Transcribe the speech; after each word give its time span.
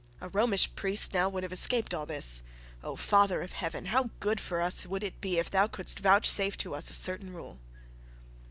A 0.19 0.29
Romish 0.29 0.67
priest 0.75 1.13
now 1.13 1.29
would 1.29 1.43
have 1.43 1.51
escaped 1.51 1.93
all 1.93 2.07
this. 2.07 2.41
Of, 2.81 2.99
Father 2.99 3.43
of 3.43 3.51
heaven! 3.51 3.85
How 3.85 4.09
good 4.19 4.39
for 4.41 4.59
us 4.59 4.87
would 4.87 5.03
it 5.03 5.21
be, 5.21 5.37
if 5.37 5.51
thou 5.51 5.67
couldest 5.67 5.99
vouchsafe 5.99 6.57
to 6.57 6.73
us 6.73 6.89
a 6.89 6.95
certain 6.95 7.31
rule.' 7.31 7.59